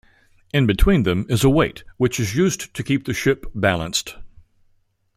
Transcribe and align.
In 0.51 0.65
between 0.65 1.03
them 1.03 1.27
is 1.29 1.43
a 1.43 1.49
weight, 1.51 1.83
which 1.97 2.19
is 2.19 2.35
used 2.35 2.73
to 2.73 2.81
keep 2.81 3.05
the 3.05 3.13
ship 3.13 3.45
balanced. 3.53 4.15